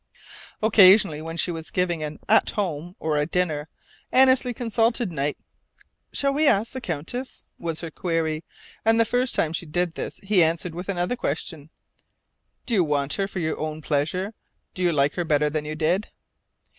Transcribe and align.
Occasionally, 0.63 1.21
when 1.21 1.37
she 1.37 1.51
was 1.51 1.69
giving 1.69 2.01
an 2.01 2.17
"At 2.27 2.49
Home," 2.57 2.95
or 2.99 3.19
a 3.19 3.27
dinner, 3.27 3.69
Annesley 4.11 4.51
consulted 4.51 5.11
Knight. 5.11 5.37
"Shall 6.11 6.33
we 6.33 6.47
ask 6.47 6.73
the 6.73 6.81
Countess?" 6.81 7.43
was 7.59 7.81
her 7.81 7.91
query, 7.91 8.43
and 8.83 8.99
the 8.99 9.05
first 9.05 9.35
time 9.35 9.53
she 9.53 9.67
did 9.67 9.93
this 9.93 10.19
he 10.23 10.43
answered 10.43 10.73
with 10.73 10.89
another 10.89 11.15
question: 11.15 11.69
"Do 12.65 12.73
you 12.73 12.83
want 12.83 13.13
her 13.13 13.27
for 13.27 13.37
your 13.37 13.59
own 13.59 13.83
pleasure? 13.83 14.33
Do 14.73 14.81
you 14.81 14.91
like 14.91 15.13
her 15.13 15.23
better 15.23 15.51
than 15.51 15.65
you 15.65 15.75
did?" 15.75 16.09